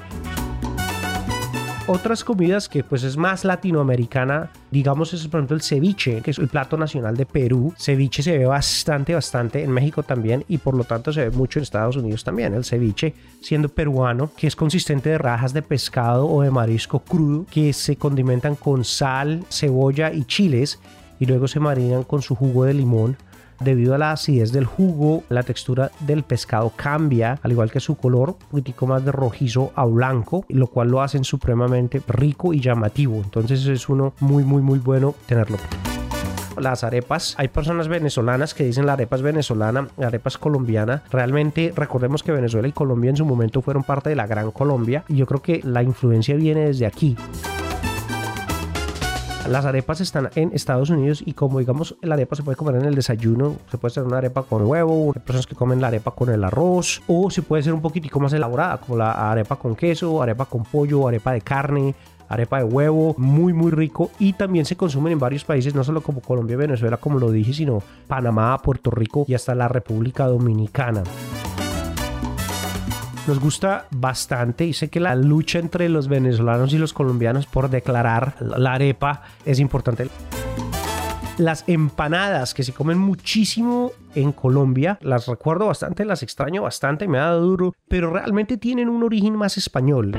otras 1.88 2.24
comidas 2.24 2.70
que 2.70 2.84
pues 2.84 3.04
es 3.04 3.18
más 3.18 3.44
latinoamericana, 3.44 4.52
digamos 4.70 5.14
es 5.14 5.28
por 5.28 5.40
ejemplo 5.40 5.56
el 5.56 5.62
ceviche, 5.62 6.22
que 6.22 6.32
es 6.32 6.40
el 6.40 6.48
plato 6.48 6.78
nacional 6.78 7.16
de 7.18 7.26
Perú. 7.26 7.74
Ceviche 7.78 8.24
se 8.24 8.38
ve 8.38 8.46
bastante, 8.46 9.14
bastante 9.14 9.64
en 9.64 9.72
México 9.72 10.04
también 10.04 10.46
y 10.48 10.58
por 10.58 10.76
lo 10.76 10.84
tanto 10.84 11.12
se 11.12 11.30
ve 11.30 11.32
mucho 11.36 11.60
en 11.60 11.64
Estados 11.64 11.96
Unidos 11.98 12.24
también. 12.24 12.54
El 12.54 12.66
ceviche 12.66 13.14
siendo 13.42 13.70
peruano, 13.70 14.32
que 14.36 14.48
es 14.48 14.56
consistente 14.56 15.10
de 15.10 15.18
rajas 15.18 15.54
de 15.54 15.62
pescado 15.62 16.28
o 16.28 16.42
de 16.42 16.52
marisco 16.52 17.00
crudo 17.00 17.46
que 17.50 17.74
se 17.74 17.96
condimentan 17.96 18.56
con 18.56 18.84
sal, 18.84 19.44
cebolla 19.50 20.12
y 20.12 20.24
chiles 20.26 20.80
y 21.20 21.26
luego 21.26 21.48
se 21.48 21.60
marinan 21.60 22.04
con 22.04 22.22
su 22.22 22.36
jugo 22.36 22.66
de 22.66 22.74
limón 22.74 23.18
Debido 23.64 23.94
a 23.94 23.98
la 24.00 24.12
acidez 24.12 24.52
del 24.52 24.66
jugo, 24.66 25.24
la 25.30 25.44
textura 25.44 25.92
del 26.00 26.24
pescado 26.24 26.72
cambia, 26.76 27.40
al 27.44 27.52
igual 27.52 27.72
que 27.72 27.80
su 27.80 27.96
color, 27.96 28.30
un 28.30 28.48
poquitico 28.50 28.88
más 28.88 29.06
de 29.06 29.12
rojizo 29.12 29.72
a 29.76 29.86
blanco, 29.86 30.46
lo 30.50 30.68
cual 30.68 30.90
lo 30.90 31.02
hacen 31.02 31.24
supremamente 31.24 32.02
rico 32.08 32.54
y 32.54 32.60
llamativo. 32.60 33.22
Entonces 33.24 33.66
es 33.68 33.88
uno 33.88 34.14
muy, 34.20 34.44
muy, 34.44 34.62
muy 34.62 34.80
bueno 34.80 35.14
tenerlo 35.28 35.58
las 36.58 36.84
arepas. 36.84 37.34
Hay 37.38 37.48
personas 37.48 37.88
venezolanas 37.88 38.54
que 38.54 38.64
dicen 38.64 38.86
la 38.86 38.94
arepa 38.94 39.18
venezolana, 39.18 39.88
la 39.98 40.08
arepa 40.08 40.30
colombiana. 40.40 41.04
Realmente 41.10 41.74
recordemos 41.76 42.24
que 42.24 42.32
Venezuela 42.32 42.68
y 42.68 42.72
Colombia 42.72 43.10
en 43.10 43.18
su 43.18 43.26
momento 43.26 43.62
fueron 43.62 43.84
parte 43.84 44.10
de 44.10 44.16
la 44.16 44.28
Gran 44.28 44.52
Colombia 44.52 45.04
y 45.08 45.16
yo 45.16 45.26
creo 45.26 45.42
que 45.42 45.62
la 45.64 45.82
influencia 45.82 46.36
viene 46.36 46.66
desde 46.66 46.86
aquí. 46.86 47.16
Las 49.52 49.66
arepas 49.66 50.00
están 50.00 50.30
en 50.36 50.52
Estados 50.54 50.90
Unidos 50.90 51.22
y 51.26 51.34
como 51.34 51.60
digamos 51.60 51.98
la 52.02 52.14
arepa 52.14 52.38
se 52.38 52.44
puede 52.44 52.56
comer 52.56 52.76
en 52.76 52.86
el 52.86 52.96
desayuno, 52.96 53.58
se 53.70 53.78
puede 53.78 53.92
hacer 53.92 54.04
una 54.04 54.20
arepa 54.20 54.44
con 54.44 54.66
huevo, 54.66 55.12
hay 55.14 55.20
personas 55.20 55.46
que 55.46 55.56
comen 55.56 55.82
la 55.82 55.88
arepa 55.88 56.12
con 56.12 56.30
el 56.30 56.42
arroz 56.46 57.02
o 57.06 57.30
se 57.30 57.42
puede 57.42 57.62
ser 57.62 57.74
un 57.74 57.82
poquitico 57.82 58.22
más 58.22 58.32
elaborada 58.32 58.78
como 58.78 58.96
la 58.96 59.12
arepa 59.30 59.58
con 59.58 59.76
queso, 59.76 60.24
arepa 60.24 60.46
con 60.46 60.64
pollo, 60.64 61.06
arepa 61.06 61.34
de 61.34 61.42
carne, 61.42 61.94
arepa 62.30 62.60
de 62.60 62.64
huevo, 62.64 63.14
muy 63.18 63.52
muy 63.52 63.72
rico 63.72 64.10
y 64.20 64.32
también 64.32 64.64
se 64.64 64.78
consumen 64.78 65.12
en 65.12 65.20
varios 65.20 65.44
países, 65.44 65.76
no 65.76 65.84
solo 65.84 66.00
como 66.00 66.22
Colombia 66.22 66.54
y 66.54 66.58
Venezuela 66.58 66.96
como 66.96 67.20
lo 67.20 67.30
dije, 67.30 67.52
sino 67.52 67.84
Panamá, 68.08 68.58
Puerto 68.60 68.90
Rico 68.90 69.26
y 69.28 69.34
hasta 69.34 69.54
la 69.54 69.68
República 69.68 70.28
Dominicana 70.28 71.04
nos 73.28 73.40
gusta 73.40 73.86
bastante 73.92 74.66
y 74.66 74.74
sé 74.74 74.90
que 74.90 75.00
la 75.00 75.16
lucha 75.16 75.60
entre 75.60 75.90
los 75.90 76.08
venezolanos 76.08 76.74
y 76.74 76.78
los 76.78 76.94
colombianos 76.94 77.46
por 77.46 77.70
declarar 77.70 78.36
la 78.40 78.74
arepa 78.74 79.24
es 79.46 79.60
importante. 79.60 80.08
Las 81.38 81.64
empanadas 81.68 82.54
que 82.54 82.64
se 82.64 82.74
comen 82.74 82.98
muchísimo 82.98 83.92
en 84.16 84.32
Colombia, 84.32 84.98
las 85.02 85.28
recuerdo 85.28 85.68
bastante, 85.68 86.06
las 86.06 86.24
extraño 86.24 86.64
bastante, 86.64 87.08
me 87.08 87.20
ha 87.20 87.26
dado 87.26 87.42
duro, 87.42 87.74
pero 87.88 88.12
realmente 88.12 88.58
tienen 88.58 88.90
un 88.90 89.04
origen 89.04 89.36
más 89.36 89.58
español. 89.58 90.12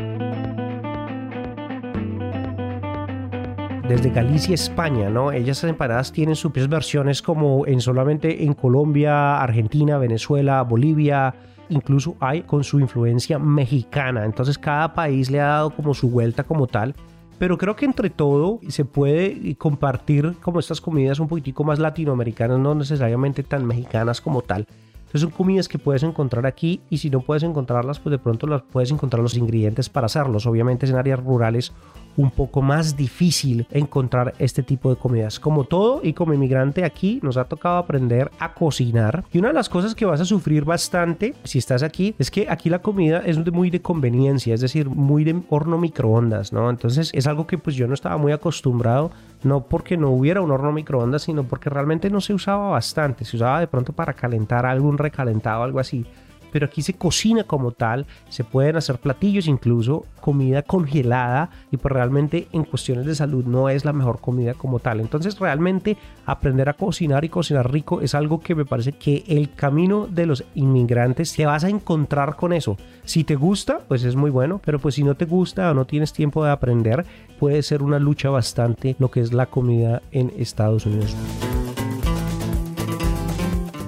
desde 3.89 4.09
Galicia, 4.09 4.55
España, 4.55 5.11
¿no? 5.11 5.33
Ellas 5.33 5.63
empanadas 5.65 6.13
tienen 6.13 6.35
sus 6.35 6.53
versiones 6.67 7.21
como 7.21 7.67
en 7.67 7.83
solamente 7.83 8.43
en 8.43 8.55
Colombia, 8.55 9.39
Argentina, 9.43 9.99
Venezuela, 9.99 10.63
Bolivia, 10.63 11.35
incluso 11.69 12.17
hay 12.21 12.43
con 12.43 12.65
su 12.65 12.81
influencia 12.81 13.39
mexicana. 13.39 14.25
Entonces 14.25 14.59
cada 14.59 14.95
país 14.95 15.31
le 15.31 15.41
ha 15.41 15.47
dado 15.47 15.71
como 15.71 15.95
su 15.95 16.11
vuelta 16.11 16.45
como 16.45 16.67
tal. 16.67 16.95
Pero 17.39 17.59
creo 17.59 17.75
que 17.75 17.87
entre 17.87 18.09
todo 18.09 18.61
se 18.69 18.85
puede 18.85 19.57
compartir 19.57 20.35
como 20.41 20.61
estas 20.61 20.81
comidas 20.81 21.19
un 21.19 21.27
poquitico 21.27 21.65
más 21.65 21.79
latinoamericanas, 21.79 22.59
no 22.59 22.75
necesariamente 22.75 23.43
tan 23.43 23.67
mexicanas 23.67 24.21
como 24.21 24.43
tal. 24.43 24.67
Entonces 25.13 25.29
son 25.29 25.31
comidas 25.31 25.69
que 25.69 25.79
puedes 25.79 26.03
encontrar 26.05 26.47
aquí 26.47 26.81
y 26.89 26.99
si 26.99 27.11
no 27.11 27.21
puedes 27.21 27.43
encontrarlas, 27.43 28.01
pues 28.01 28.13
de 28.13 28.19
pronto 28.19 28.47
las 28.47 28.63
puedes 28.63 28.91
encontrar 28.91 29.23
los 29.23 29.37
ingredientes 29.37 29.89
para 29.89 30.07
hacerlos. 30.07 30.47
Obviamente 30.47 30.87
es 30.87 30.93
en 30.93 30.97
áreas 30.97 31.23
rurales 31.23 31.73
un 32.17 32.31
poco 32.31 32.63
más 32.63 32.97
difícil 32.97 33.67
encontrar 33.71 34.35
este 34.39 34.63
tipo 34.63 34.91
de 34.91 34.97
comidas. 34.97 35.41
Como 35.41 35.65
todo 35.65 36.01
y 36.03 36.13
como 36.13 36.35
inmigrante 36.35 36.85
aquí 36.85 37.21
nos 37.23 37.37
ha 37.37 37.45
tocado 37.45 37.77
aprender 37.77 38.31
a 38.39 38.55
cocinar. 38.55 39.25
Y 39.33 39.39
una 39.39 39.49
de 39.49 39.55
las 39.55 39.69
cosas 39.69 39.95
que 39.95 40.05
vas 40.05 40.21
a 40.21 40.25
sufrir 40.25 40.65
bastante 40.65 41.35
si 41.45 41.59
estás 41.59 41.83
aquí 41.83 42.15
es 42.19 42.31
que 42.31 42.47
aquí 42.49 42.69
la 42.69 42.81
comida 42.81 43.23
es 43.25 43.39
muy 43.53 43.71
de 43.71 43.83
conveniencia, 43.83 44.55
es 44.55 44.61
decir, 44.61 44.89
muy 44.89 45.25
de 45.25 45.41
horno 45.49 45.79
microondas, 45.79 46.53
¿no? 46.53 46.71
Entonces 46.71 47.11
es 47.13 47.27
algo 47.27 47.47
que 47.47 47.59
pues 47.59 47.77
yo 47.77 47.87
no 47.87 47.95
estaba 47.95 48.17
muy 48.17 48.33
acostumbrado, 48.33 49.11
no 49.43 49.65
porque 49.65 49.97
no 49.97 50.11
hubiera 50.11 50.41
un 50.41 50.51
horno 50.51 50.73
microondas, 50.73 51.23
sino 51.23 51.45
porque 51.45 51.71
realmente 51.71 52.11
no 52.11 52.21
se 52.21 52.35
usaba 52.35 52.71
bastante, 52.71 53.25
se 53.25 53.37
usaba 53.37 53.61
de 53.61 53.67
pronto 53.67 53.93
para 53.93 54.13
calentar 54.13 54.67
algún 54.67 54.99
recalentado, 54.99 55.63
algo 55.63 55.81
así 55.81 56.07
pero 56.53 56.67
aquí 56.67 56.83
se 56.83 56.93
cocina 56.93 57.45
como 57.45 57.73
tal, 57.73 58.07
se 58.29 58.45
pueden 58.45 58.77
hacer 58.77 58.99
platillos, 58.99 59.49
incluso 59.49 60.05
comida 60.21 60.63
congelada 60.63 61.51
y 61.71 61.79
pues 61.79 61.93
realmente 61.93 62.47
en 62.53 62.65
cuestiones 62.65 63.07
de 63.07 63.15
salud 63.15 63.45
no 63.45 63.69
es 63.69 63.85
la 63.85 63.93
mejor 63.93 64.21
comida 64.21 64.55
como 64.55 64.79
tal. 64.79 65.01
Entonces 65.01 65.39
realmente 65.39 65.97
aprender 66.27 66.69
a 66.69 66.75
cocinar 66.75 67.25
y 67.25 67.29
cocinar 67.29 67.73
rico 67.73 68.01
es 68.01 68.15
algo 68.15 68.41
que 68.41 68.55
me 68.55 68.65
parece 68.65 68.93
que 68.93 69.25
el 69.27 69.53
camino 69.53 70.07
de 70.07 70.27
los 70.27 70.45
inmigrantes 70.55 71.35
te 71.35 71.47
vas 71.47 71.65
a 71.65 71.71
encontrar 71.71 72.37
con 72.37 72.53
eso. 72.53 72.77
Si 73.05 73.25
te 73.25 73.35
gusta, 73.35 73.81
pues 73.89 74.05
es 74.05 74.15
muy 74.15 74.31
bueno, 74.31 74.61
pero 74.65 74.79
pues 74.79 74.95
si 74.95 75.03
no 75.03 75.15
te 75.15 75.25
gusta 75.25 75.71
o 75.71 75.75
no 75.75 75.87
tienes 75.87 76.13
tiempo 76.13 76.45
de 76.45 76.51
aprender, 76.51 77.05
puede 77.39 77.63
ser 77.63 77.83
una 77.83 77.99
lucha 77.99 78.31
bastante 78.31 78.95
lo 78.99 79.11
que 79.11 79.21
es 79.21 79.33
la 79.33 79.47
comida 79.47 80.03
en 80.13 80.33
Estados 80.37 80.87
Unidos. 80.87 81.17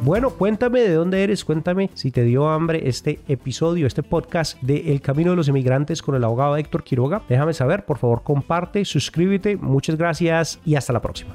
Bueno, 0.04 0.28
cuéntame 0.28 0.82
de 0.82 0.92
dónde 0.92 1.24
eres, 1.24 1.46
cuéntame 1.46 1.88
si 1.94 2.10
te 2.10 2.24
dio 2.24 2.50
hambre 2.50 2.90
este 2.90 3.20
episodio, 3.26 3.86
este 3.86 4.02
podcast 4.02 4.60
de 4.60 4.92
El 4.92 5.00
Camino 5.00 5.30
de 5.30 5.36
los 5.36 5.48
Inmigrantes 5.48 6.02
con 6.02 6.14
el 6.14 6.22
abogado 6.24 6.58
Héctor 6.58 6.84
Quiroga. 6.84 7.22
Déjame 7.26 7.54
saber, 7.54 7.86
por 7.86 7.96
favor, 7.96 8.22
comparte, 8.22 8.84
suscríbete. 8.84 9.56
Muchas 9.56 9.96
gracias 9.96 10.60
y 10.66 10.74
hasta 10.74 10.92
la 10.92 11.00
próxima. 11.00 11.34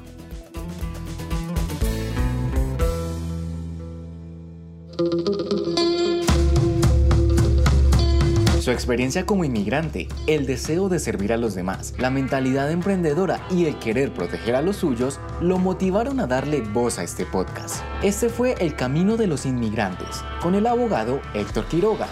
Su 8.70 8.74
experiencia 8.74 9.26
como 9.26 9.42
inmigrante, 9.42 10.06
el 10.28 10.46
deseo 10.46 10.88
de 10.88 11.00
servir 11.00 11.32
a 11.32 11.36
los 11.36 11.56
demás, 11.56 11.92
la 11.98 12.08
mentalidad 12.08 12.70
emprendedora 12.70 13.44
y 13.50 13.64
el 13.64 13.76
querer 13.80 14.14
proteger 14.14 14.54
a 14.54 14.62
los 14.62 14.76
suyos 14.76 15.18
lo 15.40 15.58
motivaron 15.58 16.20
a 16.20 16.28
darle 16.28 16.60
voz 16.60 17.00
a 17.00 17.02
este 17.02 17.26
podcast. 17.26 17.82
Este 18.04 18.28
fue 18.28 18.54
El 18.60 18.76
Camino 18.76 19.16
de 19.16 19.26
los 19.26 19.44
Inmigrantes, 19.44 20.22
con 20.40 20.54
el 20.54 20.68
abogado 20.68 21.20
Héctor 21.34 21.64
Quiroga. 21.66 22.06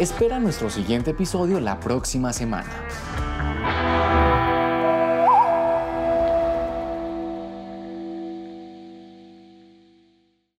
Espera 0.00 0.40
nuestro 0.40 0.70
siguiente 0.70 1.12
episodio 1.12 1.60
la 1.60 1.78
próxima 1.78 2.32
semana. 2.32 2.72